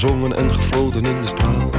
[0.00, 1.76] Gezongen en gefloten in de straat.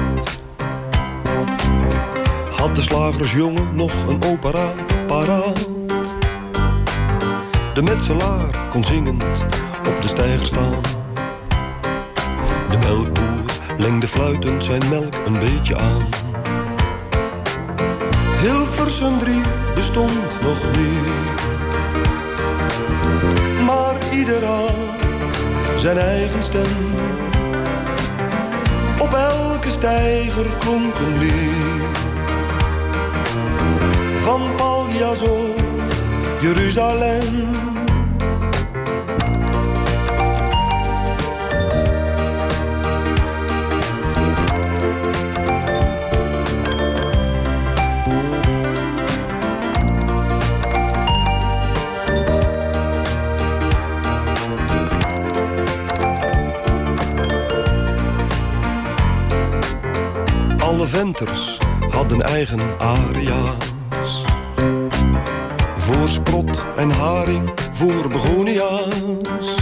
[2.52, 4.74] Had de slagersjongen nog een opera
[5.08, 5.68] paraat.
[7.74, 9.24] De metselaar kon zingend
[9.88, 10.82] op de steiger staan.
[12.72, 13.44] De melkboer
[13.78, 16.10] lengde fluitend zijn melk een beetje aan.
[18.38, 19.41] Hilversum 3
[19.76, 21.10] bestond nog niet.
[23.66, 24.72] Maar ieder had
[25.76, 27.21] zijn eigen stem.
[29.12, 31.98] Op elke steiger klonk een lied.
[34.23, 35.55] Van Paljas of
[36.41, 37.71] Jeruzalem.
[60.92, 61.58] Venters
[61.90, 64.24] hadden eigen aria's.
[65.75, 69.56] Voor sprot en haring, voor begonia's.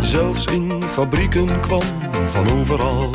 [0.00, 1.82] Zelfs in fabrieken kwam
[2.24, 3.10] van overal.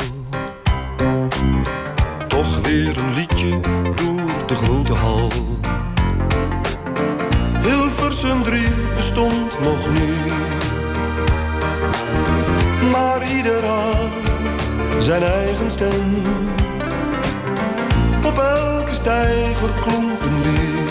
[2.28, 3.60] Toch weer een liedje
[3.94, 5.28] door de grote hal.
[7.60, 8.62] Hilversum 3
[8.96, 10.32] bestond nog niet.
[12.92, 14.28] Maar ieder had
[14.98, 16.57] zijn eigen stem.
[19.08, 20.90] Op elke steiger klonk een lied.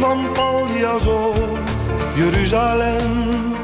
[0.00, 1.38] Van Paljas of
[2.14, 3.57] Jeruzalem.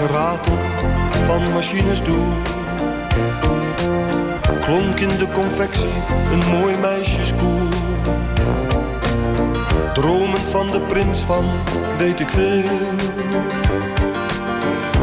[0.00, 0.58] Geratel
[1.26, 2.34] van machines door
[4.60, 6.02] Klonk in de confectie
[6.32, 7.68] een mooi meisjeskoel.
[9.94, 11.44] Dromend van de prins van
[11.98, 12.78] weet ik veel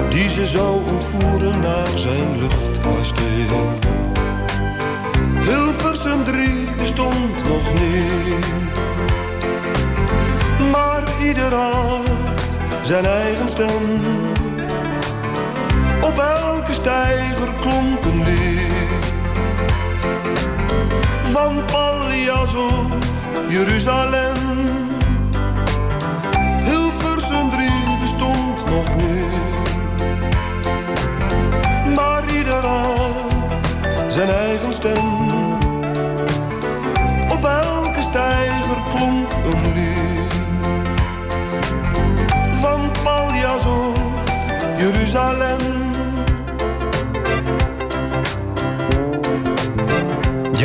[0.10, 3.70] Die ze zou ontvoeren naar zijn luchtkasteel.
[5.42, 8.46] Hilversum 3 bestond nog niet
[10.72, 14.00] Maar ieder had zijn eigen stem
[16.08, 19.06] op elke steiger klonk een lied.
[21.32, 22.86] Van Paljas of
[23.50, 24.36] Jeruzalem.
[26.64, 27.70] Hilversum 3
[28.02, 29.76] bestond nog niet.
[31.96, 33.32] Maar ieder had
[34.10, 35.32] zijn eigen stem.
[37.30, 40.34] Op elke steiger klonk een lied.
[42.62, 43.98] Van Paljas of
[44.78, 45.77] Jeruzalem.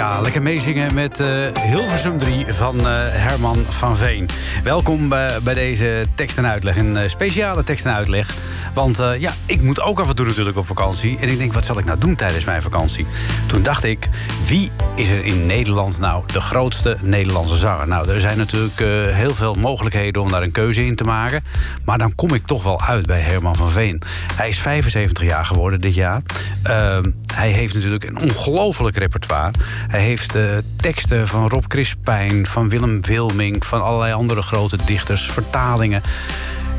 [0.02, 1.28] Ja, lekker meezingen met eh,
[1.62, 4.28] Hilversum 3 van eh, Herman van Veen.
[4.64, 6.76] Welkom bij, bij deze tekst en uitleg.
[6.76, 8.36] Een eh, speciale tekst en uitleg.
[8.74, 11.18] Want eh, ja, ik moet ook af en toe natuurlijk op vakantie.
[11.18, 13.06] En ik denk, wat zal ik nou doen tijdens mijn vakantie?
[13.46, 14.08] Toen dacht ik,
[14.46, 17.88] wie is er in Nederland nou de grootste Nederlandse zanger?
[17.88, 21.44] Nou, er zijn natuurlijk eh, heel veel mogelijkheden om daar een keuze in te maken.
[21.84, 24.02] Maar dan kom ik toch wel uit bij Herman van Veen.
[24.34, 26.22] Hij is 75 jaar geworden dit jaar.
[26.62, 29.50] Ehm, hij heeft natuurlijk een ongelooflijk repertoire.
[29.88, 30.44] Hij heeft eh,
[30.76, 33.64] teksten van Rob Crispijn, van Willem Wilming...
[33.64, 36.02] van allerlei andere grote dichters, vertalingen.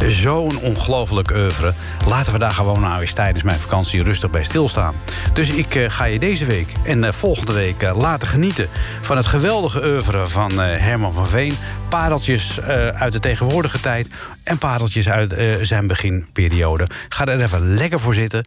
[0.07, 1.73] Zo'n ongelooflijk oeuvre.
[2.07, 4.95] Laten we daar gewoon nou eens tijdens mijn vakantie rustig bij stilstaan.
[5.33, 8.69] Dus ik eh, ga je deze week en eh, volgende week eh, laten genieten...
[9.01, 11.53] van het geweldige oeuvre van Herman van Veen.
[11.89, 12.61] Pareltjes
[12.93, 14.09] uit de tegenwoordige tijd
[14.43, 16.87] en pareltjes uit zijn beginperiode.
[17.09, 18.45] Ga er even lekker voor zitten.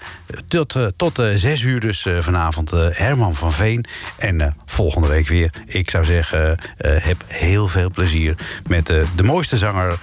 [0.48, 3.87] Tot, tot zes uur dus vanavond Herman van Veen.
[4.16, 5.50] En volgende week weer.
[5.66, 8.34] Ik zou zeggen, heb heel veel plezier
[8.66, 9.98] met de mooiste zanger.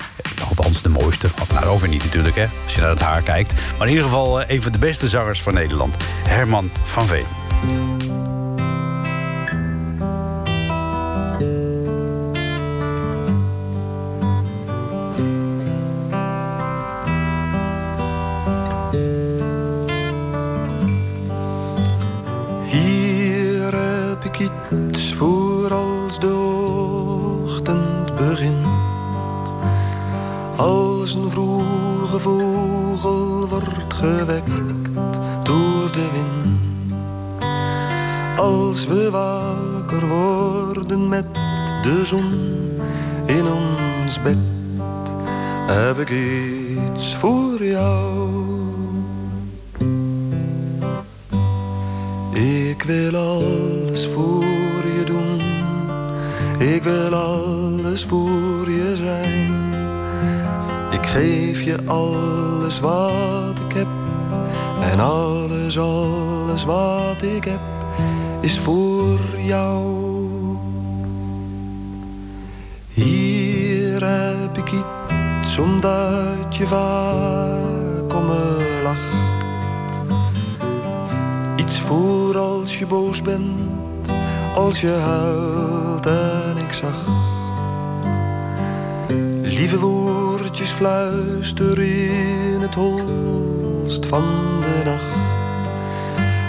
[0.48, 1.28] Althans, de mooiste.
[1.54, 3.54] Nou, over niet natuurlijk, hè, als je naar het haar kijkt.
[3.78, 5.96] Maar in ieder geval een van de beste zangers van Nederland.
[6.28, 8.13] Herman van Veen.
[91.44, 94.24] Fluister in het holst van
[94.62, 95.72] de nacht.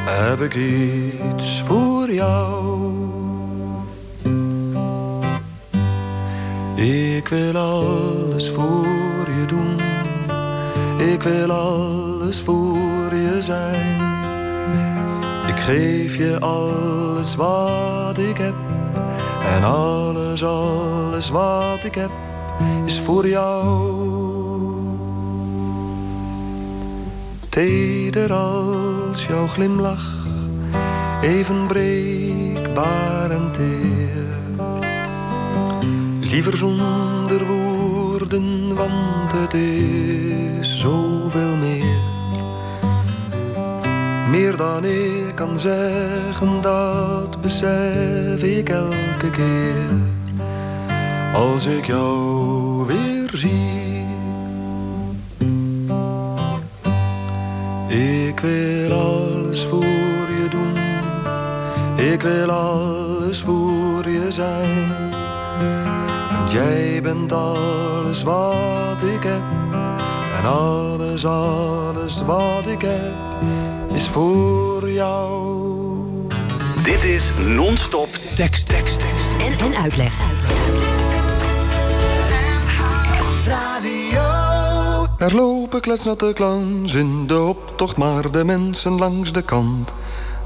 [0.07, 2.93] Heb ik iets voor jou?
[6.75, 9.79] Ik wil alles voor je doen.
[11.13, 14.01] Ik wil alles voor je zijn.
[15.47, 18.55] Ik geef je alles wat ik heb.
[19.57, 22.11] En alles, alles wat ik heb
[22.85, 24.24] is voor jou.
[27.55, 30.27] Teder als jouw glimlach,
[31.23, 34.27] even breekbaar en teer.
[36.21, 42.01] Liever zonder woorden, want het is zoveel meer.
[44.31, 49.91] Meer dan ik kan zeggen, dat besef ik elke keer
[51.35, 53.94] als ik jou weer zie.
[57.95, 60.77] Ik wil alles voor je doen,
[62.13, 65.13] ik wil alles voor je zijn.
[66.33, 69.43] Want jij bent alles wat ik heb,
[70.39, 73.15] en alles, alles wat ik heb,
[73.93, 75.53] is voor jou.
[76.83, 79.29] Dit is non-stop tekst, tekst, tekst.
[79.39, 80.13] En, en uitleg.
[85.25, 89.93] Er lopen kletsnatte clowns in de optocht, maar de mensen langs de kant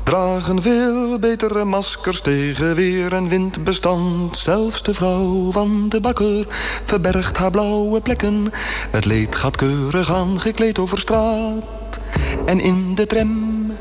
[0.02, 4.36] dragen veel betere maskers tegen weer en windbestand.
[4.36, 6.46] Zelfs de vrouw van de bakker
[6.84, 8.52] verbergt haar blauwe plekken.
[8.90, 11.98] Het leed gaat keurig aangekleed over straat
[12.46, 13.72] en in de tram.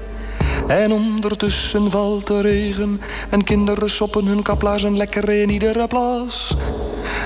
[0.68, 6.56] En ondertussen valt de regen en kinderen soppen hun kaplaarzen lekker in iedere plas.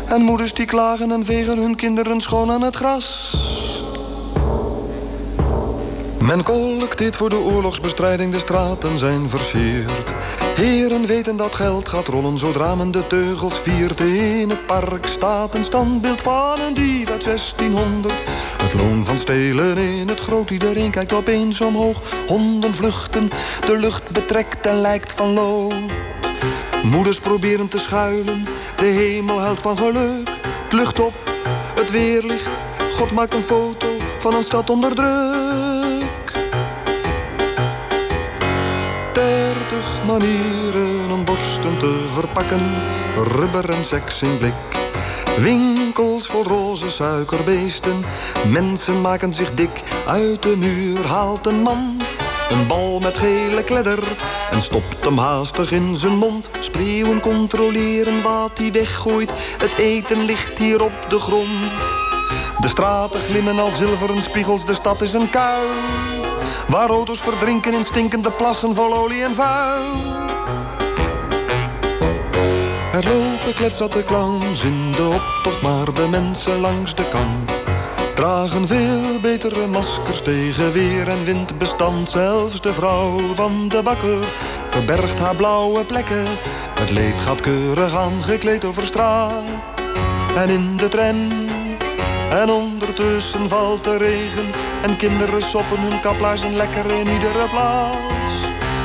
[0.05, 3.35] En moeders die klagen en vegen hun kinderen schoon aan het gras.
[6.31, 10.13] Men collecteert voor de oorlogsbestrijding, de straten zijn versierd.
[10.55, 13.99] Heren weten dat geld gaat rollen zodra men de teugels viert.
[13.99, 18.23] In het park staat een standbeeld van een dief uit 1600.
[18.57, 22.01] Het loon van stelen in het groot, iedereen kijkt opeens omhoog.
[22.27, 23.29] Honden vluchten,
[23.65, 25.73] de lucht betrekt en lijkt van lood.
[26.83, 28.47] Moeders proberen te schuilen,
[28.77, 30.29] de hemel huilt van geluk.
[30.63, 31.13] Het lucht op,
[31.75, 32.61] het weerlicht,
[32.91, 33.87] God maakt een foto
[34.19, 35.70] van een stad onder druk.
[40.11, 42.61] Manieren om borsten te verpakken,
[43.15, 44.53] rubber en seks in blik.
[45.37, 48.03] Winkels vol roze suikerbeesten,
[48.47, 49.83] mensen maken zich dik.
[50.05, 52.01] Uit de muur haalt een man
[52.51, 54.17] een bal met gele kledder
[54.51, 56.49] en stopt hem haastig in zijn mond.
[56.59, 59.33] Spreeuwen controleren wat hij weggooit.
[59.57, 61.71] Het eten ligt hier op de grond.
[62.59, 66.20] De straten glimmen al zilveren spiegels, de stad is een kuil.
[66.67, 70.19] Waar auto's verdrinken in stinkende plassen vol olie en vuil.
[72.91, 77.61] Er lopen kletsnatte clowns in de optocht, maar de mensen langs de kant
[78.21, 82.09] dragen veel betere maskers tegen weer en windbestand.
[82.09, 84.33] Zelfs de vrouw van de bakker
[84.69, 86.27] verbergt haar blauwe plekken.
[86.79, 89.43] Het leed gaat keurig aangekleed over straat
[90.35, 91.31] en in de tram.
[92.29, 94.45] En ondertussen valt de regen
[94.81, 98.33] en kinderen soppen hun kaplaarzen lekker in iedere plaats.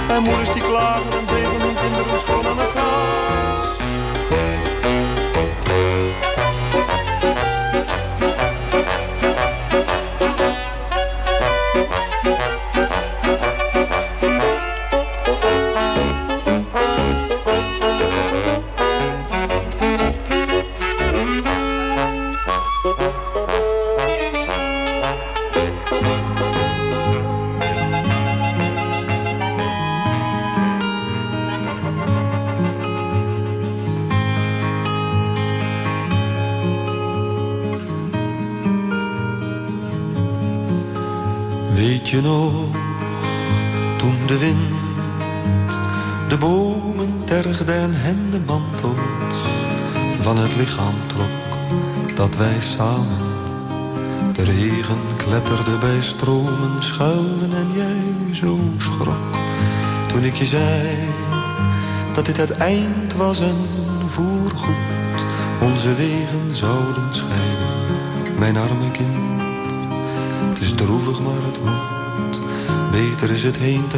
[0.09, 2.36] En moeders die klagen en vegen hun kinderen schoon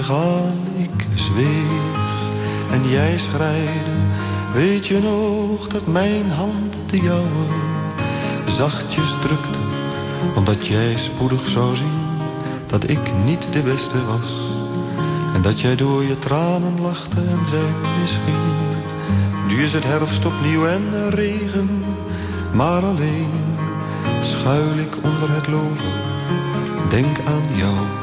[0.09, 1.97] gaan, ik zweeg
[2.71, 3.95] en jij schrijde.
[4.55, 7.47] Weet je nog dat mijn hand de jouwe
[8.47, 9.59] zachtjes drukte,
[10.35, 12.07] omdat jij spoedig zou zien
[12.67, 14.31] dat ik niet de beste was.
[15.35, 17.67] En dat jij door je tranen lachte en zei
[18.00, 18.45] misschien,
[19.49, 21.85] nu is het herfst opnieuw en regen,
[22.53, 23.57] maar alleen
[24.23, 25.93] schuil ik onder het loven
[26.88, 27.98] denk aan jou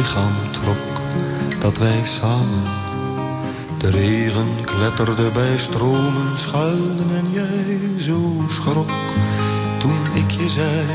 [0.00, 1.00] lichaam trok,
[1.58, 2.62] dat wij samen
[3.78, 8.90] de regen kletterde bij stromen schuilen en jij zo schrok
[9.78, 10.86] toen ik je zei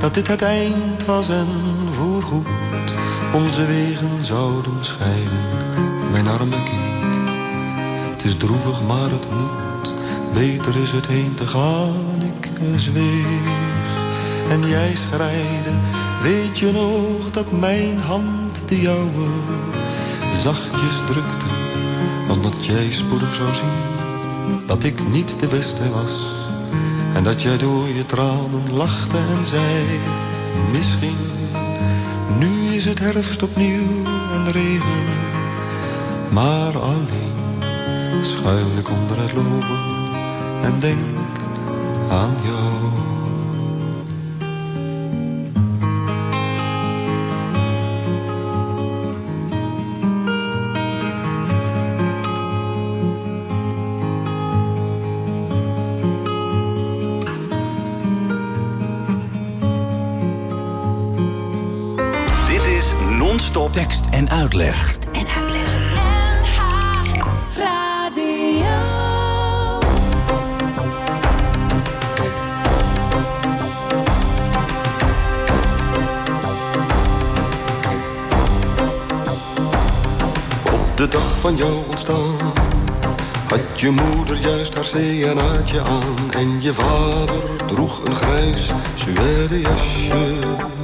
[0.00, 1.48] dat dit het eind was en
[1.90, 2.46] voorgoed
[3.34, 5.44] onze wegen zouden scheiden,
[6.12, 7.16] mijn arme kind.
[8.12, 9.94] Het is droevig, maar het moet,
[10.32, 13.50] beter is het heen te gaan, ik zweeg
[14.48, 16.11] en jij schreide.
[16.22, 19.26] Weet je nog dat mijn hand de jouwe
[20.42, 21.46] zachtjes drukte,
[22.28, 26.30] omdat jij spoedig zou zien dat ik niet de beste was.
[27.14, 30.00] En dat jij door je tranen lachte en zei,
[30.72, 31.16] misschien,
[32.38, 35.04] nu is het herfst opnieuw en regen,
[36.28, 37.40] maar alleen
[38.20, 39.78] schuil ik onder het loven
[40.62, 41.18] en denk
[42.10, 42.91] aan jou.
[64.22, 64.98] En uitleg.
[65.12, 65.78] En uitleg.
[67.56, 68.66] Radio.
[80.72, 82.36] Op de dag van jouw ontstaan
[83.48, 90.81] had je moeder juist haar CNA'tje aan en je vader droeg een grijs suède jasje.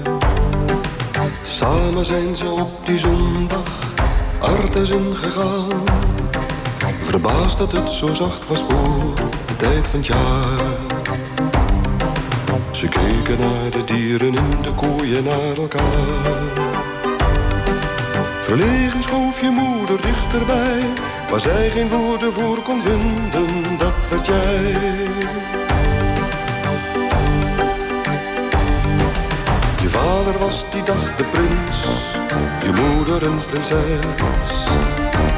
[1.69, 3.93] Samen zijn ze op die zondag
[4.39, 5.85] artes ingegaan.
[7.03, 9.15] Verbaasd dat het zo zacht was voor
[9.47, 10.61] de tijd van het jaar.
[12.71, 16.63] Ze keken naar de dieren in de koeien naar elkaar.
[18.41, 20.81] Verlegen schoof je moeder dichterbij,
[21.31, 25.68] waar zij geen woorden voor kon vinden, dat werd jij.
[30.39, 31.83] Was die dag de prins,
[32.63, 34.67] je moeder een prinses.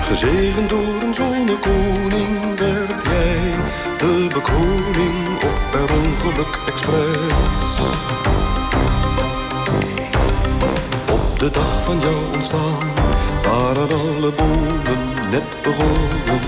[0.02, 3.54] Gezegend door een zonnekoning werd jij
[3.98, 7.72] de bekroning op per ongeluk expres.
[11.12, 12.88] Op de dag van jouw ontstaan
[13.42, 15.00] waren alle bomen
[15.30, 16.40] net begonnen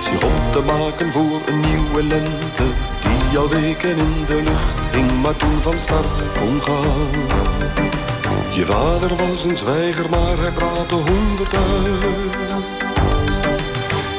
[0.00, 2.62] zich op te maken voor een nieuwe lente
[3.38, 7.10] al weken in de lucht hing, maar toen van start kon gaan.
[8.52, 12.64] Je vader was een zwijger, maar hij praatte honderd uit.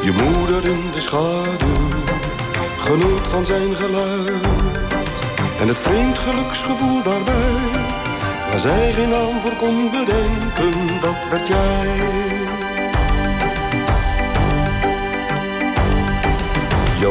[0.02, 1.88] Je moeder in de schaduw
[2.80, 4.46] genoot van zijn geluid.
[5.60, 7.54] En het vreemd geluksgevoel daarbij,
[8.50, 12.01] waar zij geen naam voor kon bedenken, dat werd jij.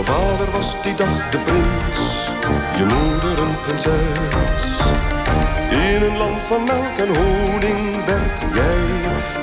[0.00, 1.98] Jouw vader was die dag de prins,
[2.76, 4.64] je moeder een prinses.
[5.70, 8.84] In een land van melk en honing werd jij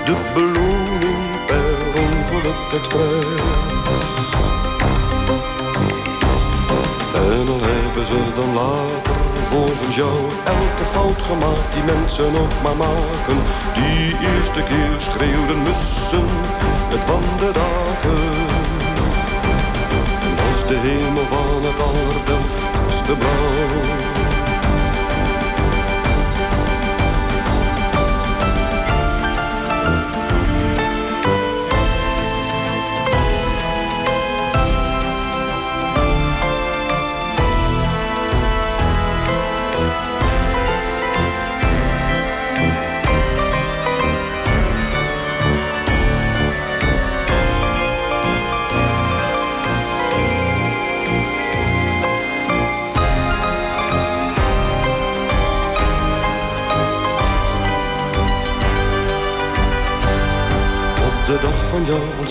[0.05, 4.01] de beloning per ongeluk expres.
[7.13, 12.77] En dan hebben ze dan later volgens jou elke fout gemaakt die mensen ook maar
[12.77, 13.37] maken.
[13.73, 16.27] Die eerste keer schreeuwden mussen
[16.89, 18.66] het van de daken
[20.81, 24.06] hemel van het allerdelftste blauw.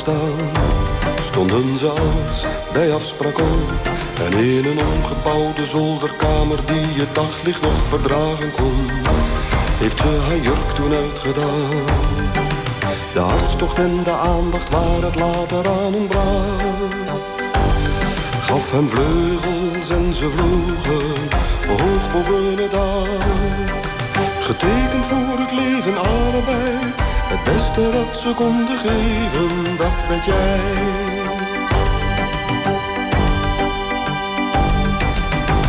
[0.07, 0.65] Ontstaan
[1.21, 3.89] stonden ze als bij afspraak op.
[4.25, 8.87] En in een omgebouwde zolderkamer die het daglicht nog verdragen kon,
[9.79, 11.85] heeft ze haar jurk toen uitgedaan.
[13.13, 16.63] De hartstocht en de aandacht waar het later aan ontbrak.
[18.41, 21.15] Gaf hem vleugels en ze vlogen
[21.67, 23.76] hoog boven het dak.
[24.47, 26.95] Getekend voor het leven allebei
[27.33, 30.61] het beste dat ze konden geven, dat weet jij.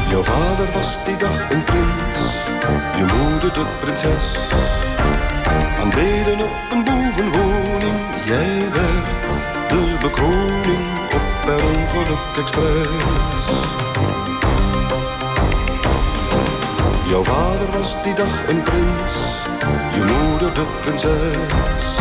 [0.10, 2.18] Jouw vader was die dag een prins,
[2.98, 4.38] je moeder de prinses.
[5.82, 13.87] Aanbeden op een bovenwoning, jij werd de bekroning op per ongeluk expres.
[17.17, 19.13] Jouw vader was die dag een prins
[19.93, 21.97] je moeder de prinses.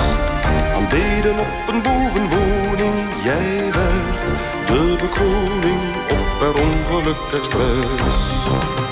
[0.75, 4.27] Aanbeden op een bovenwoning, jij werd
[4.67, 8.86] de bekroning op per ongeluk expres.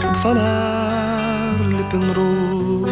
[0.00, 2.88] dat van haar lippen rolt.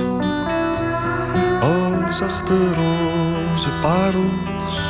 [1.60, 4.80] Als zachte roze parels,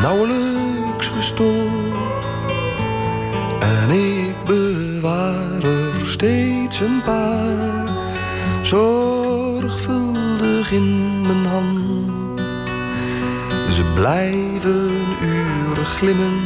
[0.00, 1.94] nauwelijks gestold
[3.60, 7.88] En ik bewaar er steeds een paar,
[8.62, 12.40] zorgvuldig in mijn hand.
[13.70, 16.45] Ze blijven uren glimmen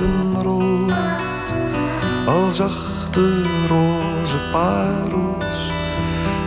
[0.00, 0.92] lippen rolt.
[2.26, 5.70] Al zachte roze parels,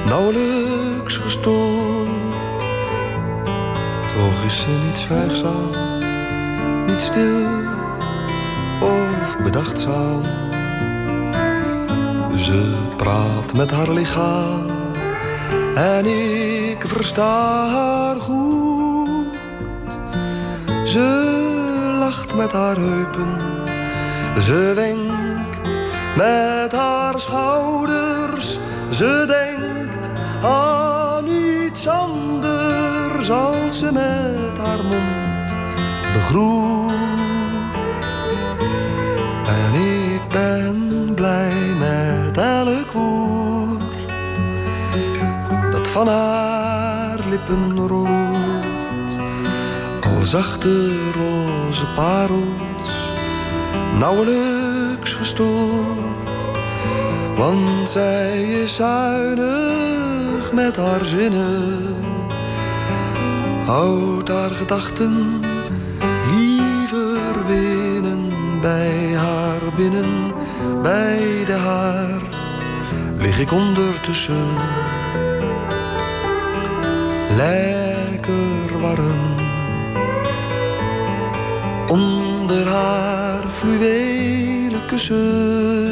[0.06, 2.08] nauwelijks gestoord.
[4.16, 5.70] Toch is ze niet zwijgzaam,
[6.86, 7.48] niet stil
[8.82, 10.22] of bedachtzaam.
[12.36, 14.66] Ze praat met haar lichaam
[15.76, 19.38] en ik versta haar goed.
[20.86, 21.39] Ze
[22.40, 23.38] met haar heupen,
[24.42, 25.80] ze wenkt
[26.16, 28.60] met haar schouders.
[28.92, 30.10] Ze denkt
[30.44, 35.54] aan iets anders als ze met haar mond
[36.14, 36.92] begroet.
[39.48, 44.12] En ik ben blij met elk woord
[45.72, 48.19] dat van haar lippen rolt.
[50.30, 53.14] Zachte roze parels,
[53.98, 56.50] nauwelijks gestoord.
[57.38, 61.96] Want zij is zuinig met haar zinnen.
[63.66, 65.42] Houdt haar gedachten
[66.36, 68.30] liever binnen
[68.62, 70.32] bij haar binnen,
[70.82, 72.36] bij de haard
[73.18, 74.48] lig ik ondertussen.
[77.36, 79.29] Lekker warm
[81.90, 85.89] onder haar fluwelen kussen.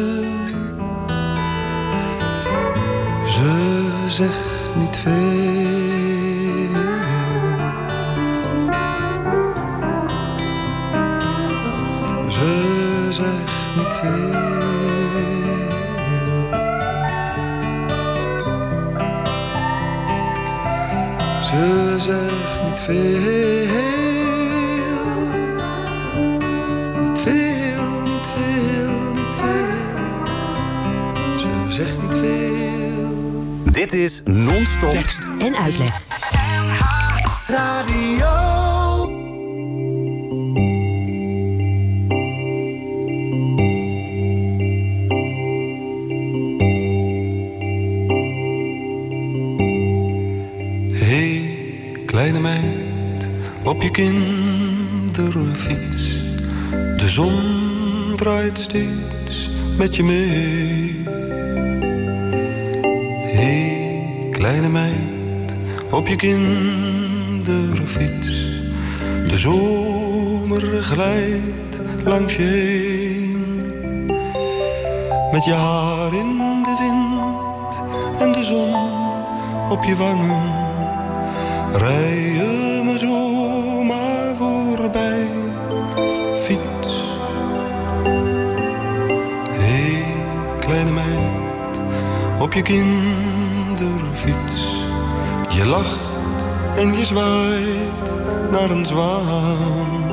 [34.08, 36.02] Is Non-Stop Tekst en uitleg.
[37.48, 38.26] Radio.
[50.92, 51.42] Hey,
[52.06, 53.30] kleine meid,
[53.64, 55.38] op je kinderfiets.
[56.98, 57.36] De zon
[58.16, 61.06] draait steeds met je mee.
[63.24, 63.77] Hey,
[64.48, 65.58] kleine meid,
[65.92, 68.46] op je kinderfiets.
[69.28, 73.66] De zomer glijdt langs je heen.
[75.32, 77.82] Met je haar in de wind
[78.22, 78.76] en de zon
[79.70, 80.52] op je wangen.
[81.72, 85.28] Rij je me zomaar voorbij,
[86.36, 87.04] fiets.
[89.52, 90.04] Hé, hey,
[90.60, 91.82] kleine meid,
[92.40, 93.27] op je kinderfiets.
[96.78, 98.14] En je zwaait
[98.52, 100.04] naar een zwaan.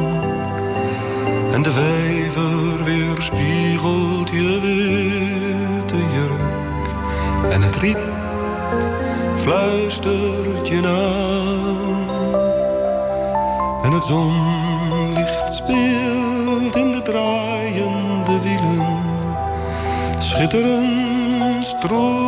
[1.50, 7.52] En de vijver weerspiegelt je witte jurk.
[7.52, 7.98] En het riet
[9.36, 12.02] fluistert je aan.
[13.82, 18.86] En het zonlicht speelt in de draaiende wielen.
[20.18, 22.23] Schitterend strooien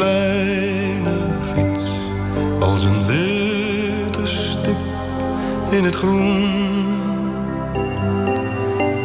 [0.00, 1.84] kleine fiets.
[2.60, 4.76] Als een witte stip
[5.70, 6.48] in het groen.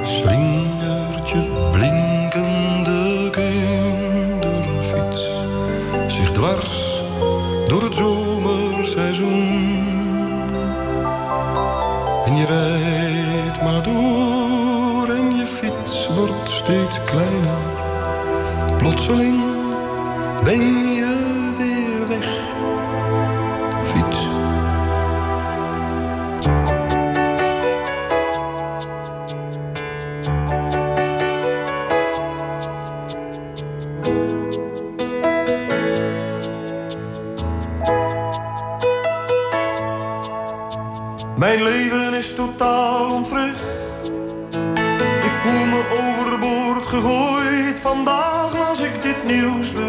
[0.01, 5.29] Slingert je blinkende kinderfiets
[6.07, 7.03] zich dwars
[7.67, 9.83] door het zomerseizoen.
[12.25, 17.57] En je rijdt maar door en je fiets wordt steeds kleiner.
[18.77, 19.54] Plotseling
[20.43, 22.39] ben je weer weg.
[23.83, 24.27] Fiets.
[41.37, 43.63] Mijn leven is totaal ontwricht.
[45.23, 47.79] Ik voel me overboord gegooid.
[47.79, 49.84] Vandaag las ik dit nieuwsbericht.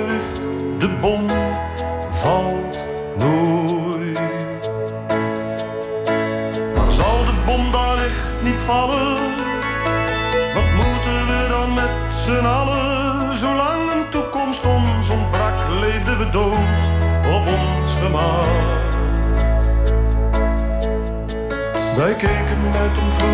[22.89, 23.26] Keken met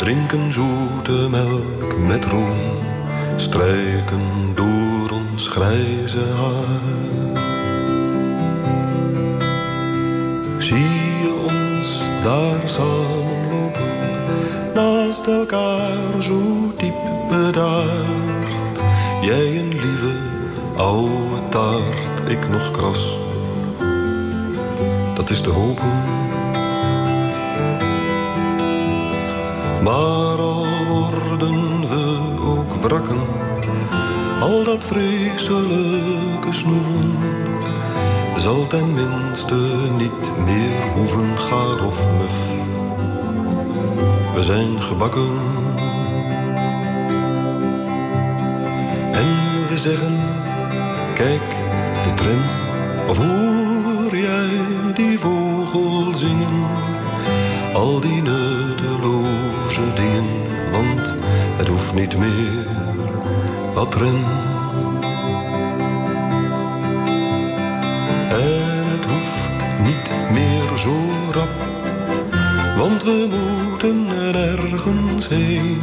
[0.00, 2.58] Drinken zoete melk met roem,
[3.36, 6.80] strijken door ons grijze haar.
[10.58, 10.90] Zie
[11.22, 13.90] je ons daar samen lopen,
[14.74, 16.40] naast elkaar zo
[16.76, 16.94] diep
[17.28, 18.46] bedaard.
[19.22, 20.12] Jij een lieve
[20.76, 23.16] oude taart, ik nog kras.
[25.14, 26.19] Dat is te hopen.
[29.90, 33.20] Maar al worden we ook wrakken,
[34.40, 37.18] al dat vreselijke snoeven
[38.36, 39.54] zal ten minste
[39.98, 42.36] niet meer hoeven, gaar of muf.
[44.34, 45.30] We zijn gebakken.
[49.12, 49.28] En
[49.68, 50.16] we zeggen,
[51.14, 51.48] kijk,
[52.04, 52.42] de tram.
[53.08, 54.48] Of hoor jij
[54.94, 56.66] die vogel zingen?
[57.72, 60.24] Al die nutteloze dingen,
[60.72, 61.14] want
[61.56, 62.66] het hoeft niet meer
[63.74, 64.24] wat ren.
[68.28, 70.96] En het hoeft niet meer zo
[71.32, 71.54] rap,
[72.76, 75.80] want we moeten er ergens heen.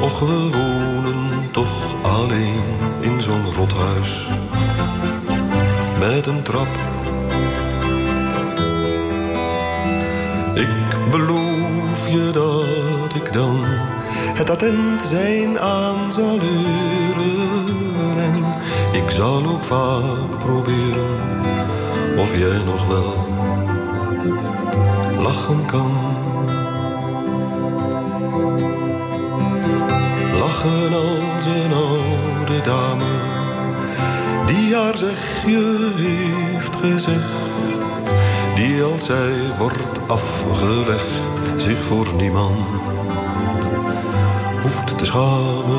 [0.00, 0.51] Och, we
[15.12, 16.38] zijn aan zal.
[18.16, 18.44] En
[18.92, 21.10] ik zal ook vaak proberen
[22.16, 23.14] of jij nog wel
[25.22, 25.92] lachen kan.
[30.38, 33.12] Lachen als een oude dame
[34.46, 37.32] die haar zegje heeft gezegd.
[38.54, 42.91] Die als zij wordt afgelegd zich voor niemand
[45.12, 45.71] top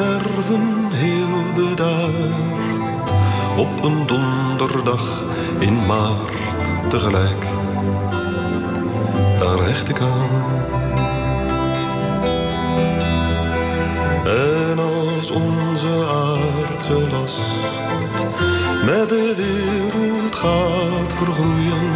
[0.00, 3.10] sterven heel bedaard
[3.56, 5.22] op een donderdag
[5.58, 6.32] in maart
[6.88, 7.44] tegelijk.
[9.38, 10.30] Daar hecht ik aan.
[14.24, 17.40] En als onze aardse last
[18.84, 21.92] met de wereld gaat vergroeien,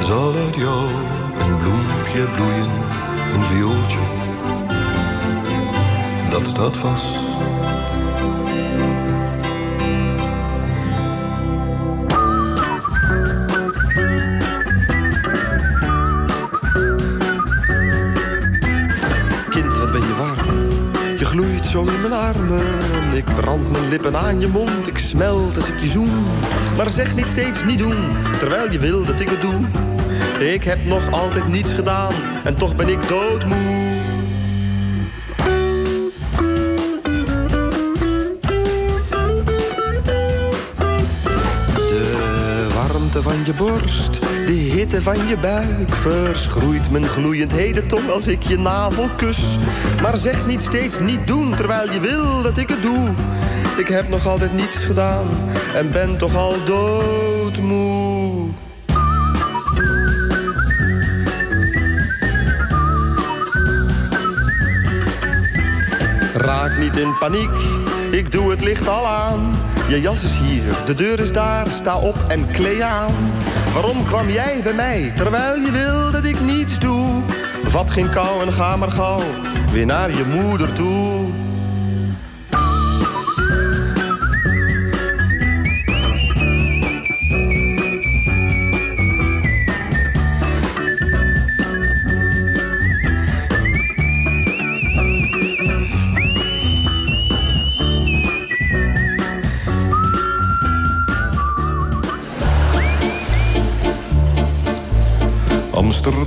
[0.00, 0.90] zal het jou
[1.38, 2.70] een bloempje bloeien,
[3.34, 4.05] een viooltje
[6.46, 7.26] dat staat vast.
[21.76, 22.62] zo in mijn armen.
[23.14, 26.26] Ik brand mijn lippen aan je mond, ik smelt als ik je zoen.
[26.76, 29.68] Maar zeg niet steeds niet doen, terwijl je wil dat ik het doe.
[30.48, 32.12] Ik heb nog altijd niets gedaan
[32.44, 34.15] en toch ben ik doodmoe.
[43.26, 48.42] Van je borst de hitte van je buik verschroeit mijn gloeiend heden toch als ik
[48.42, 49.58] je navel kus.
[50.02, 53.14] Maar zeg niet steeds niet doen terwijl je wil dat ik het doe.
[53.76, 55.26] Ik heb nog altijd niets gedaan
[55.74, 58.48] en ben toch al doodmoe.
[66.34, 67.60] Raak niet in paniek,
[68.10, 69.65] ik doe het licht al aan.
[69.88, 73.12] Je jas is hier, de deur is daar, sta op en klee aan.
[73.72, 77.22] Waarom kwam jij bij mij, terwijl je wil dat ik niets doe?
[77.64, 79.22] Vat geen kou en ga maar gauw,
[79.72, 81.45] weer naar je moeder toe.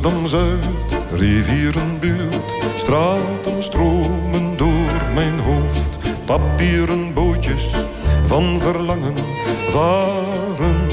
[0.01, 5.99] Amsterdam-Zuid, rivierenbuurt, straten stromen door mijn hoofd.
[6.25, 7.69] Papieren bootjes
[8.25, 9.13] van verlangen
[9.69, 10.87] varen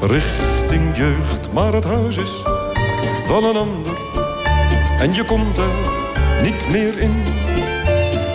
[0.00, 1.52] richting jeugd.
[1.52, 2.42] Maar het huis is
[3.24, 3.98] van een ander
[4.98, 5.74] en je komt er
[6.42, 7.22] niet meer in.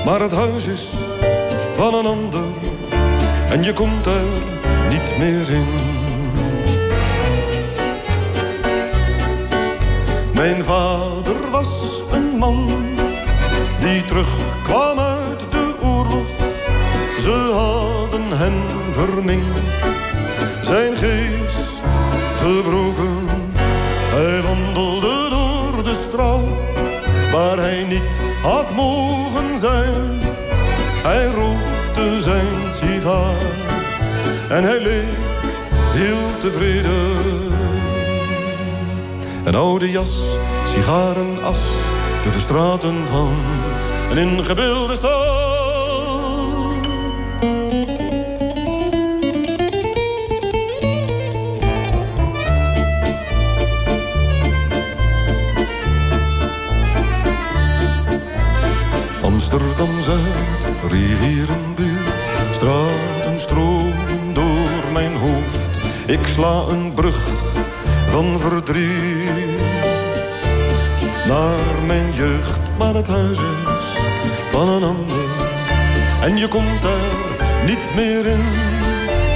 [0.06, 0.90] Maar het huis is
[1.74, 2.46] van een ander
[3.50, 4.26] en je komt er
[4.90, 5.97] niet meer in.
[10.38, 12.70] Mijn vader was een man
[13.80, 16.28] die terugkwam uit de oorlog.
[17.20, 18.54] Ze hadden hem
[18.92, 19.60] verminkt,
[20.62, 21.82] zijn geest
[22.38, 23.28] gebroken.
[24.16, 30.20] Hij wandelde door de straat waar hij niet had mogen zijn.
[31.04, 33.36] Hij rookte zijn sigaar
[34.50, 35.46] en hij leek
[35.94, 37.37] heel tevreden.
[39.48, 41.60] Een oude jas, sigarenas,
[42.24, 43.34] door de straten van
[44.10, 45.36] een ingebeelde stad.
[59.22, 60.20] Amsterdam-Zuid,
[60.90, 65.78] rivierenbuurt, straten stromen door mijn hoofd.
[66.06, 67.26] Ik sla een brug
[68.08, 68.38] van
[71.28, 73.86] Naar mijn jeugd, maar het huis is
[74.52, 75.26] van een ander.
[76.22, 78.44] En je komt er niet meer in,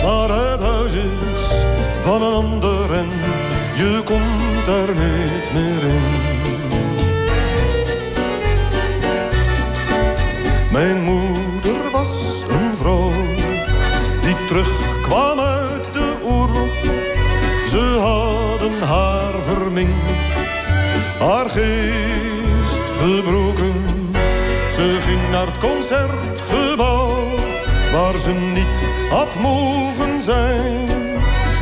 [0.04, 1.66] maar het huis is
[2.02, 2.94] van een ander.
[2.94, 3.10] En
[3.76, 6.02] je komt er niet meer in.
[10.72, 13.12] Mijn moeder was een vrouw
[14.22, 16.70] die terugkwam uit de oorlog.
[17.70, 19.21] Ze had hadden haar
[19.62, 19.94] verminkt,
[21.20, 23.74] haar geest gebroken.
[24.76, 27.14] Ze ging naar het concertgebouw,
[27.92, 28.78] waar ze niet
[29.10, 30.90] had mogen zijn.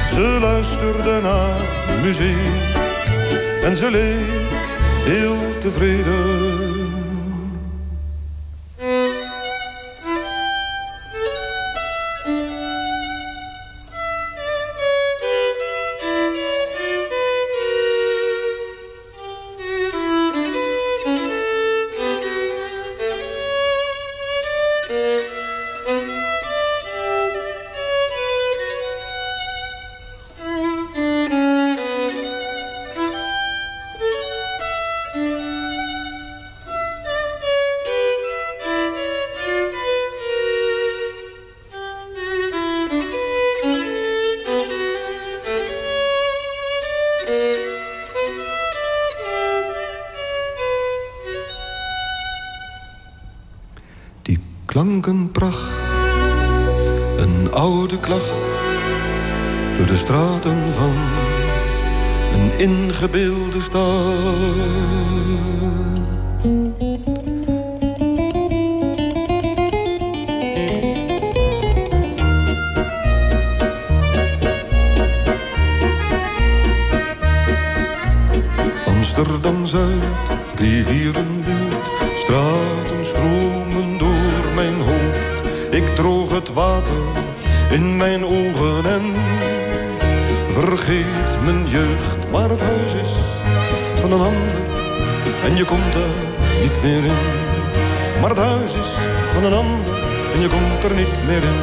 [0.10, 1.62] Ze luisterde naar
[2.04, 2.78] muziek
[3.64, 4.60] en ze leek
[5.04, 6.69] heel tevreden.
[99.34, 99.96] Van een ander
[100.34, 101.60] en je komt er niet meer in.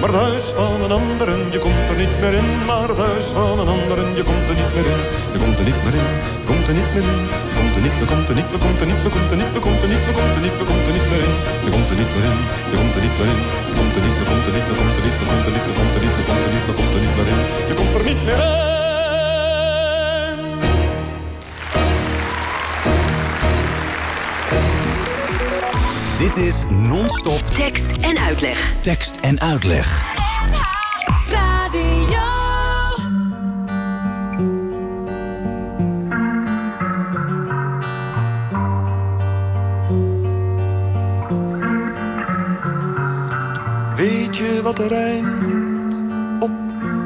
[0.00, 2.48] Maar het huis van een ander en je komt er niet meer in.
[2.68, 5.02] Maar het huis van een ander en je komt er niet meer in.
[5.32, 6.08] Je komt er niet meer in,
[6.42, 7.20] je komt er niet meer in.
[7.50, 9.38] Je komt er niet, je komt er niet, je komt er niet, je komt er
[9.40, 11.34] niet, je komt er niet, je komt er niet, je komt er niet meer in.
[11.64, 12.38] Je komt er niet meer in,
[12.70, 13.40] je komt er niet meer in.
[13.78, 15.74] Komt er niet, je komt er niet, je komt er niet, komt er niet, je
[15.78, 17.40] komt er niet, je komt er niet, je komt er niet meer in.
[17.68, 18.77] Je komt er niet meer in.
[26.18, 28.74] Dit is Non-Stop Tekst en uitleg.
[28.80, 30.16] Tekst en uitleg.
[31.30, 32.18] Radio.
[43.96, 45.42] Weet je wat er rijmt?
[46.40, 46.50] Op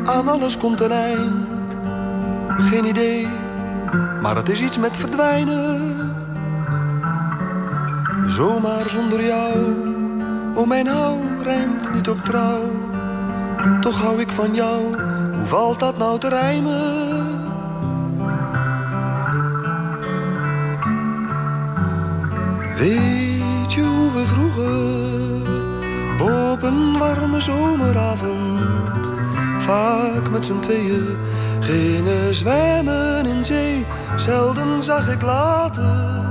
[0.05, 1.79] aan alles komt een eind.
[2.59, 3.27] Geen idee,
[4.23, 5.82] maar het is iets met verdwijnen.
[8.43, 9.55] Zomaar zonder jou,
[10.55, 12.63] oh mijn hou rijmt niet op trouw.
[13.81, 14.83] Toch hou ik van jou,
[15.35, 16.81] hoe valt dat nou te rijmen?
[22.77, 24.91] Weet je hoe we vroeger
[26.53, 29.13] op een warme zomeravond
[29.59, 31.17] vaak met z'n tweeën
[31.61, 33.87] gingen zwemmen in zee?
[34.17, 36.22] Zelden zag ik later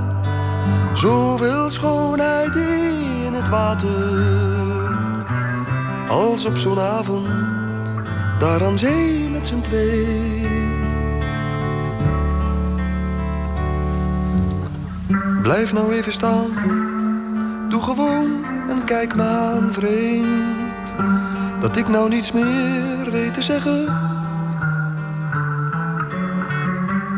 [0.94, 2.54] zoveel schoonheid
[3.26, 4.32] in het water
[6.08, 7.28] als op zo'n avond
[8.38, 10.50] daar aan zee met z'n twee.
[15.42, 16.50] Blijf nou even staan,
[17.68, 20.94] doe gewoon en kijk me aan vreemd.
[21.60, 24.10] Dat ik nou niets meer weet te zeggen.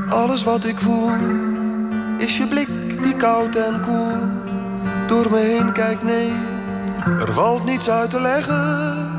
[0.08, 1.10] Alles wat ik voel
[2.18, 4.18] is je blik die koud en koel
[5.06, 6.02] door me heen kijkt.
[6.02, 6.32] Nee,
[7.20, 9.12] er valt niets uit te leggen.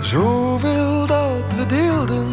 [0.00, 2.28] Zoveel dat we deelden,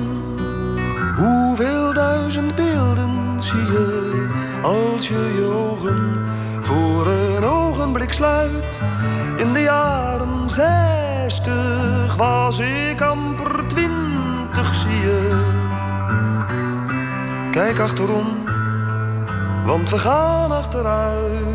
[1.15, 4.27] hoeveel duizend beelden zie je
[4.61, 6.25] als je je ogen
[6.61, 8.79] voor een ogenblik sluit.
[9.37, 13.58] In de jaren zestig was ik amper
[17.59, 18.25] Kijk achterom,
[19.65, 21.45] want we gaan achteruit.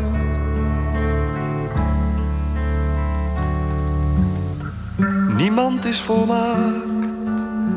[5.35, 7.15] Niemand is volmaakt,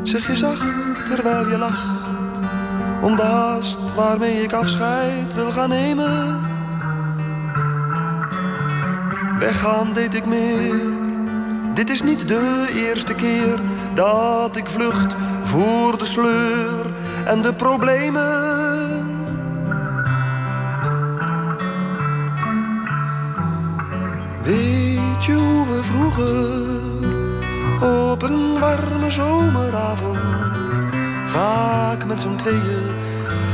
[0.03, 1.89] zeg je zacht terwijl je lacht.
[3.03, 6.41] Om de haast waarmee ik afscheid wil gaan nemen.
[9.39, 10.81] Weggaan deed ik meer.
[11.75, 13.61] Dit is niet de eerste keer
[13.95, 16.78] dat ik vlucht voor de sleur
[17.29, 19.07] en de problemen.
[24.43, 26.57] Weet je hoe we vroeger
[28.11, 30.19] op een warme zomeravond
[31.27, 32.97] vaak met z'n tweeën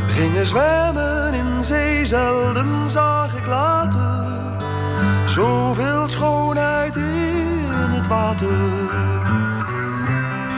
[0.07, 2.07] gingen zwemmen in zee?
[2.07, 4.23] Zelden zag ik later
[5.27, 8.59] zoveel schoonheid in het water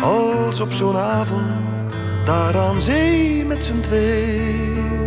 [0.02, 1.66] als op zo'n avond
[2.26, 5.05] daar aan zee met z'n twee.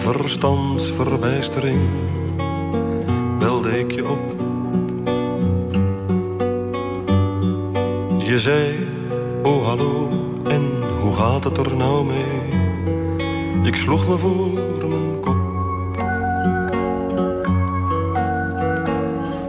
[0.00, 1.80] verstandsverbijstering
[3.38, 4.34] belde ik je op.
[8.18, 8.88] Je zei,
[9.42, 10.08] oh hallo,
[10.48, 10.62] en
[11.00, 12.64] hoe gaat het er nou mee?
[13.62, 15.36] Ik sloeg me voor mijn kop.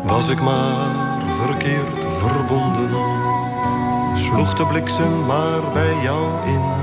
[0.04, 2.90] Was ik maar verkeerd verbonden,
[4.14, 6.77] sloeg de bliksem maar bij jou in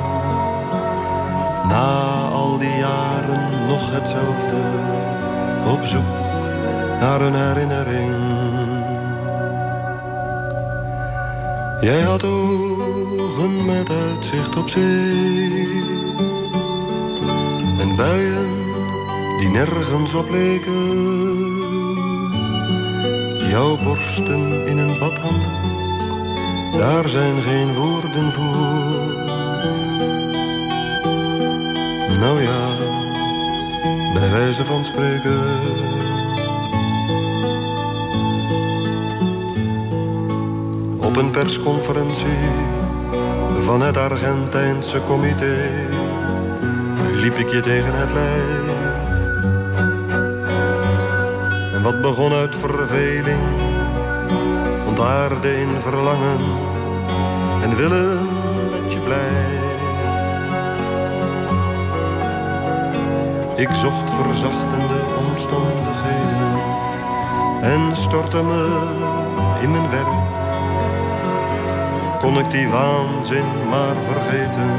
[1.75, 4.61] na al die jaren nog hetzelfde,
[5.72, 6.12] op zoek
[7.01, 8.14] naar een herinnering.
[11.81, 15.83] Jij had ogen met uitzicht op zee
[17.79, 18.53] en buien
[19.39, 21.49] die nergens op leken.
[23.49, 29.34] Jouw borsten in een badhanddoek, daar zijn geen woorden voor.
[32.19, 32.77] Nou ja,
[34.12, 35.41] bij wijze van spreken.
[40.99, 42.39] Op een persconferentie
[43.62, 45.57] van het Argentijnse comité
[47.15, 48.65] liep ik je tegen het lijf.
[51.73, 53.43] En wat begon uit verveling,
[54.87, 56.39] ontaarde in verlangen
[57.62, 58.29] en willen
[58.71, 59.64] dat je blijft.
[63.57, 66.59] Ik zocht verzachtende omstandigheden
[67.61, 68.81] en stortte me
[69.61, 70.23] in mijn werk.
[72.19, 74.71] Kon ik die waanzin maar vergeten,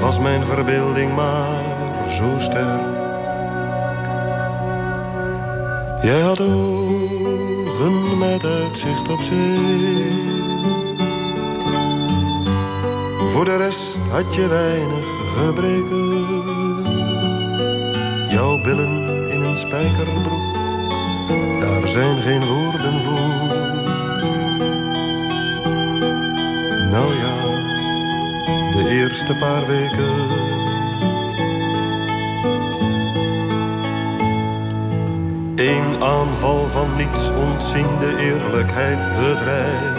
[0.00, 2.82] was mijn verbeelding maar zo sterk.
[6.02, 10.28] Jij had ogen met uitzicht op zee.
[13.28, 16.49] Voor de rest had je weinig gebreken.
[18.40, 20.54] Jouw billen in een spijkerbroek,
[21.60, 23.48] daar zijn geen woorden voor.
[26.90, 27.36] Nou ja,
[28.72, 30.28] de eerste paar weken.
[35.56, 39.98] Eén aanval van niets ontziende eerlijkheid bedreigt.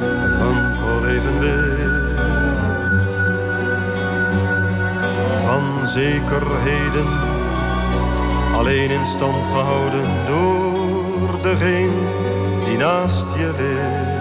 [0.00, 1.89] Het wankel evenwicht van
[5.90, 7.08] zekerheden.
[8.54, 12.00] Alleen in stand gehouden door degene
[12.64, 14.18] die naast je ligt.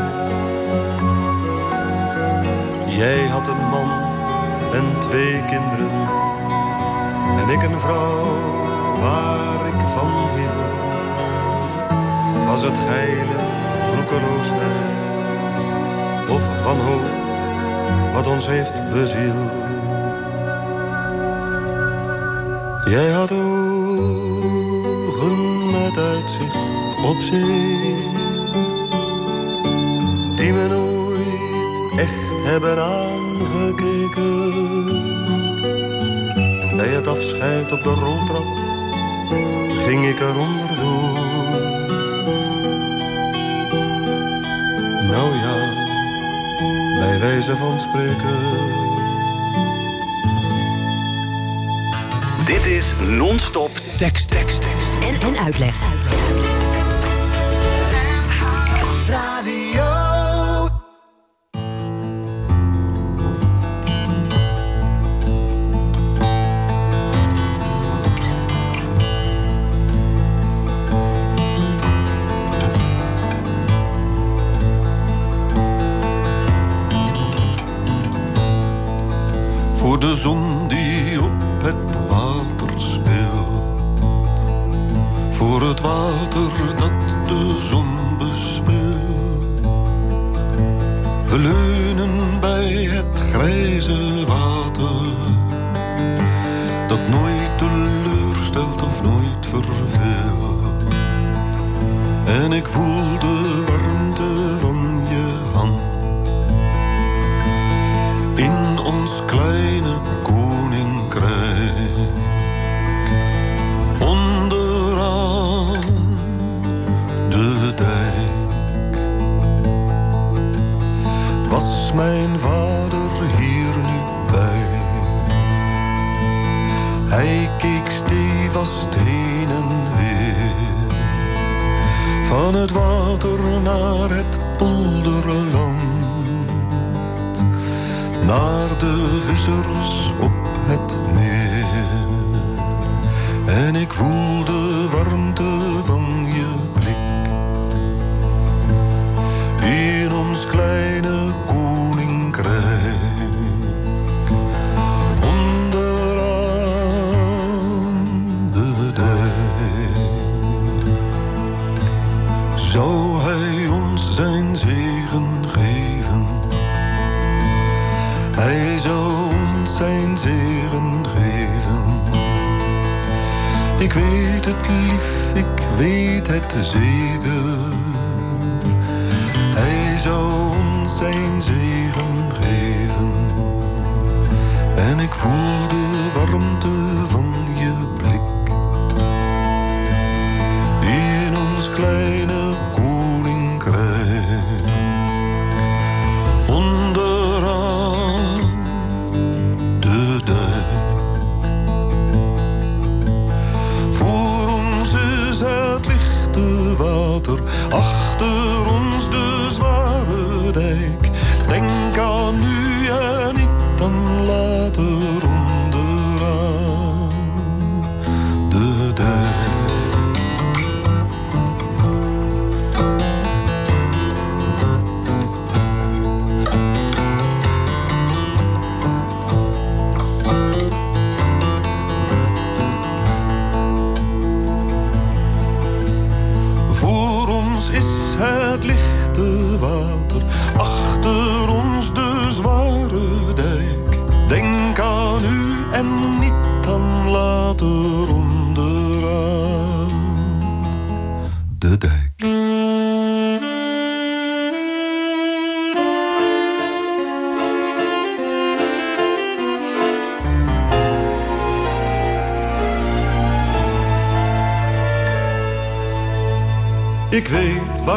[2.97, 3.89] Jij had een man
[4.73, 6.07] en twee kinderen.
[7.37, 8.23] En ik een vrouw
[9.01, 11.77] waar ik van hield.
[12.47, 13.39] Was het geile
[13.95, 14.97] roekeloosheid
[16.29, 17.09] of wanhoop
[18.13, 19.68] wat ons heeft bezield?
[22.89, 24.79] Jij had ogen
[25.71, 26.55] met uitzicht
[27.03, 27.95] op zee,
[30.35, 34.17] die me nooit echt hebben aangekeken.
[36.61, 38.47] En bij het afscheid op de roltrap
[39.85, 41.17] ging ik eronder door.
[45.07, 45.73] Nou ja,
[46.99, 48.88] bij wijze van spreken.
[52.49, 54.89] Dit is non-stop tekst, tekst, tekst.
[55.01, 55.78] En, en uitleg.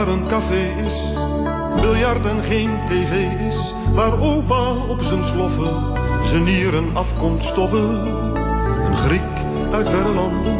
[0.05, 0.94] Waar een café is,
[1.80, 3.12] biljart en geen tv
[3.48, 3.74] is.
[3.94, 5.94] Waar opa op zijn sloffen
[6.24, 8.07] zijn nieren afkomt stoffen.
[8.86, 9.32] Een Griek
[9.72, 10.57] uit verre landen,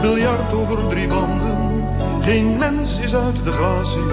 [0.00, 1.84] biljart over drie banden.
[2.20, 4.08] Geen mens is uit de gratie,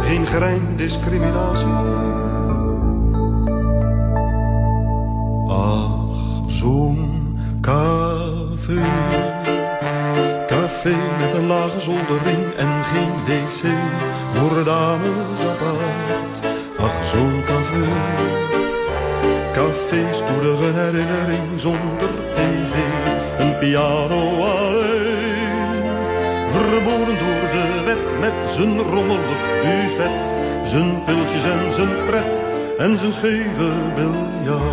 [0.00, 2.15] geen grein discriminatie.
[33.12, 34.64] Zijn scheve biljart.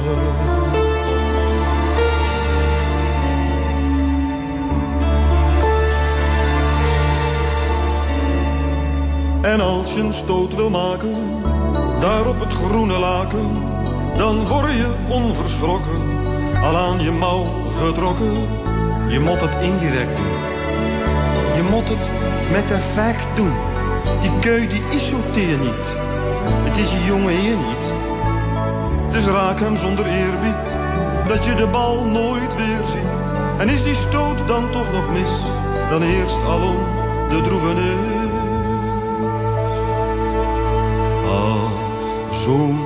[9.42, 11.16] En als je een stoot wil maken,
[12.00, 13.52] daar op het groene laken,
[14.18, 16.02] dan word je onverschrokken,
[16.62, 17.46] al aan je mouw
[17.82, 18.48] getrokken.
[19.08, 20.26] Je moet het indirect doen.
[21.56, 22.10] Je moet het
[22.52, 23.54] met effect doen.
[24.22, 25.88] Die keu die isoteer niet.
[26.64, 28.03] Het is je jonge heer niet.
[29.14, 30.68] Dus raak hem zonder eerbied,
[31.28, 33.34] dat je de bal nooit weer ziet.
[33.57, 35.32] En is die stoot dan toch nog mis,
[35.89, 36.78] dan eerst alom
[37.30, 38.11] de droevenis.
[41.26, 42.80] Ach, zo'n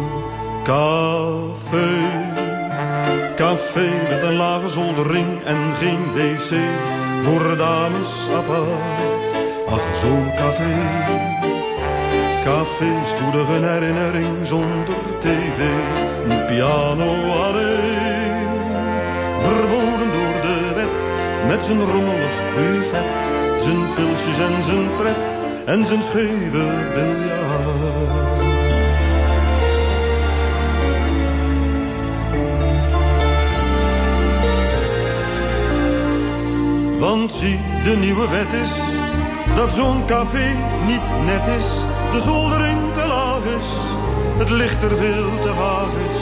[0.63, 1.89] café.
[3.35, 6.57] Café met een lage zoldering en geen wc
[7.23, 9.33] voor dames apart.
[9.69, 11.36] Ach, zo'n café.
[12.47, 15.59] Café, spoedige herinnering zonder tv.
[16.29, 17.11] Een piano
[17.45, 18.47] alleen.
[19.39, 21.07] Verboden door de wet
[21.47, 23.61] met zijn rommelig buffet.
[23.61, 25.35] Zijn pilsjes en zijn pret
[25.65, 28.45] en zijn scheve biljart.
[36.99, 38.71] Want zie, de nieuwe wet is
[39.55, 41.86] dat zo'n café niet net is.
[42.11, 43.67] De zoldering te laag is,
[44.37, 46.19] het licht er veel te vaag is.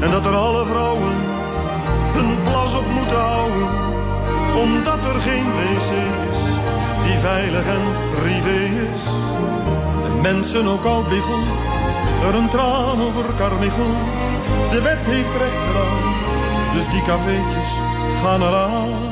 [0.00, 1.16] En dat er alle vrouwen
[2.16, 3.68] hun plas op moeten houden,
[4.62, 5.90] omdat er geen wc
[6.30, 6.40] is
[7.06, 7.84] die veilig en
[8.14, 8.60] privé
[8.92, 9.02] is.
[10.04, 11.48] En mensen ook al biggelt,
[12.28, 14.22] er een traan over karmichelt.
[14.70, 16.14] De wet heeft recht gedaan,
[16.74, 17.70] dus die cafeetjes
[18.22, 19.11] gaan eraan.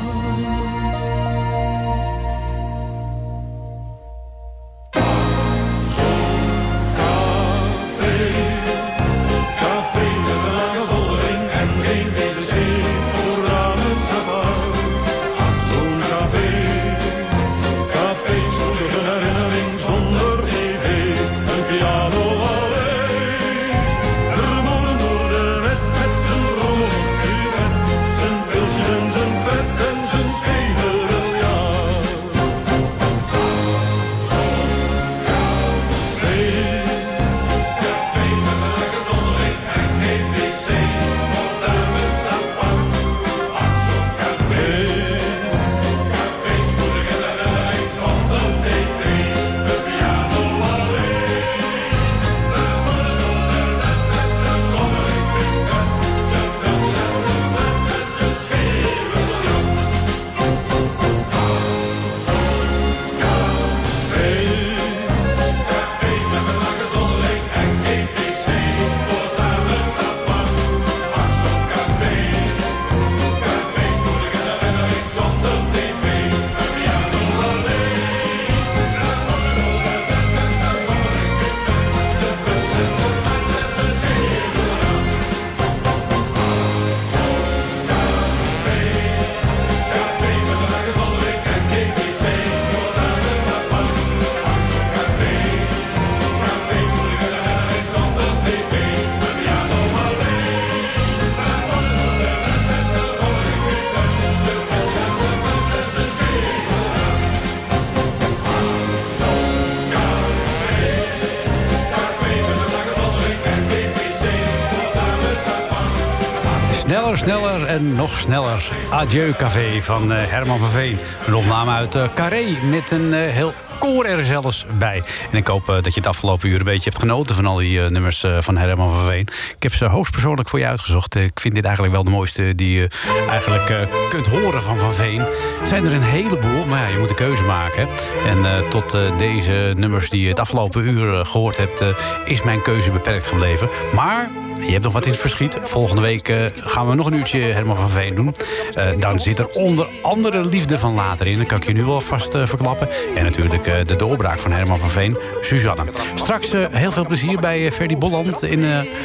[117.16, 118.70] Sneller, en nog sneller.
[118.90, 120.98] Adieu Café van eh, Herman van Veen.
[121.26, 125.02] Een opname uit uh, Carré met een uh, heel koor er zelfs bij.
[125.30, 127.34] En ik hoop dat je het afgelopen uur een beetje hebt genoten...
[127.34, 129.28] van al die nummers van Herman van Veen.
[129.56, 131.14] Ik heb ze hoogstpersoonlijk voor je uitgezocht.
[131.14, 132.88] Ik vind dit eigenlijk wel de mooiste die je
[133.28, 135.20] eigenlijk kunt horen van Van Veen.
[135.58, 137.88] Het zijn er een heleboel, maar ja, je moet een keuze maken.
[138.26, 141.84] En tot deze nummers die je het afgelopen uur gehoord hebt...
[142.24, 143.68] is mijn keuze beperkt gebleven.
[143.94, 145.58] Maar je hebt nog wat in het verschiet.
[145.62, 148.34] Volgende week gaan we nog een uurtje Herman van Veen doen.
[148.78, 151.38] Uh, dan zit er onder andere liefde van later in.
[151.38, 152.88] Dat kan ik je nu wel vast uh, verklappen.
[153.16, 155.84] En natuurlijk de doorbraak van Herman van Veen, Suzanne.
[156.14, 158.62] Straks heel veel plezier bij Ferdy Bolland in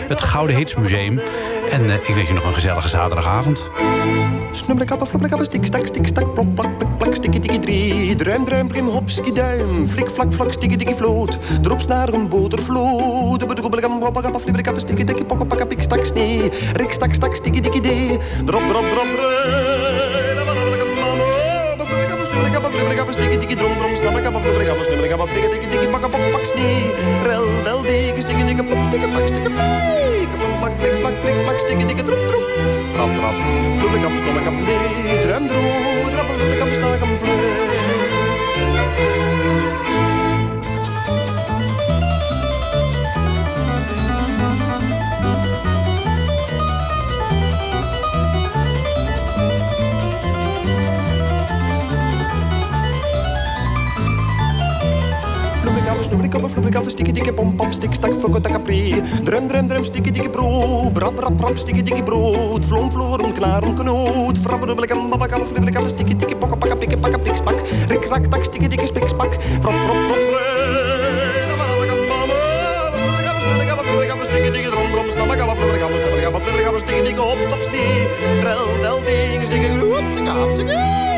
[0.08, 1.22] het Gouden Hitsmuseum.
[1.72, 3.68] En ik wens je nog een gezellige zaterdagavond.
[4.52, 8.16] Snubbelekappa, flubbelekappa, stik, stak, stik, stak, plop, plak, pik, plak, stikkie, tikkie, drie.
[8.16, 9.88] Druim, druim, prim, hop, duim.
[9.88, 11.38] Flik, vlak, vlak, stikkie, tikkie, vloot.
[11.62, 13.42] Drops naar een botervloot.
[14.42, 16.52] Flibbelekappa, stikkie, tikkie, stak, snee.
[16.74, 18.18] Rik, stak, stak, stikkie, tikkie, dee.
[18.46, 19.08] Drop, drop, drop,
[23.46, 26.90] tikkie, drom, drom, snabbekappa, flibbelekappa, snubbelekappa, flikke, tikkie, tikkie, pakka, pak, pak, snee.
[27.30, 30.34] Rel, del, deke, stikkie, dikke, flop, stikke, vlak, stikke, flik.
[30.62, 32.46] Vlak, flik, flak, flik, flak, stikkie, dikke, drop, drop.
[32.96, 33.38] Trap, trap,
[33.78, 35.22] flubbelekap, snubbelekap, nee.
[35.22, 37.86] Drum, droe, drap, flubbelekap, stakam, vlek.
[38.50, 39.45] Snoebelikappa,
[57.58, 59.02] pom, stik stak takapri.
[59.24, 62.64] Drum drum drum, stikkie dikke bro, brap brap brap, stikkie dikke brood.
[62.68, 64.38] Vlom vloren, knaren knoot.
[64.38, 67.58] Frabbe dubbelekam, babbakappa, flubbelekappa, stikkie dikke pokka pakka pikke pakka pikspak.
[67.92, 69.40] Rik rak tak, stikkie dikke spikspak.
[69.64, 70.26] Frop frop frop
[76.36, 78.08] snabbekappa, flubbelekappa, stikkie dikke hop, stop snie.
[78.44, 81.15] Rel del ding, stikkie groep, stikkie hap, stikkie.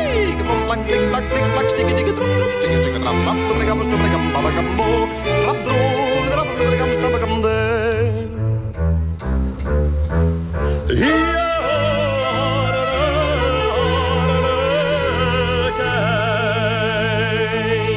[0.48, 3.82] Van flank, flik, flak, flik, flak, stikkie dikke drop, drop, stikkie stikkie trap, trap, flubbelekappa,
[3.84, 4.88] snubbelekappa, babbakam, bo.
[5.46, 7.56] Rap droog, rap, flubbelekappa, snabbekam, de.
[15.78, 15.92] Da,
[17.36, 17.92] kijk.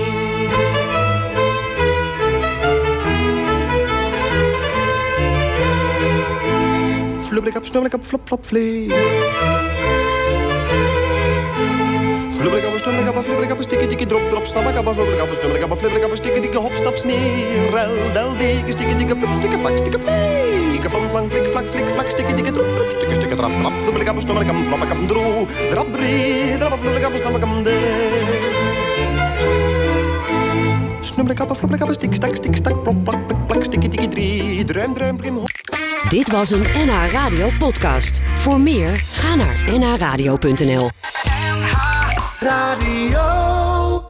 [7.30, 9.51] Flubbelekap, snubbelekap, flop, flop, flee.
[14.52, 17.48] Snabbekap, flubbelekap, snubbelekap, flubbelekap, stikkie, dikke, hop, stap, snee.
[17.72, 20.60] Rel, del, deke, stikkie, dikke, flip, stikke, vlak, stikke, vlee.
[20.92, 24.18] Flam, flang, flik, vlak, flik, vlak, stikkie, dikke, drop, drop, stikke, stikke, trap, trap, flubbelekap,
[24.20, 25.46] snubbelekap, flabbekap, droe.
[25.72, 26.76] Drap, bree, drap,
[27.16, 27.76] snabbekap, de.
[31.00, 34.66] Snubbelekap, flubbelekap, stik, stak, stik, stak, plop, plak, pik, plak, stikkie, dikkie, drie.
[34.68, 35.80] Druim, druim, prim, hop.
[36.10, 38.22] Dit was een NH Radio podcast.
[38.36, 40.90] Voor meer, ga naar nhradio.nl.
[42.40, 43.41] Radio.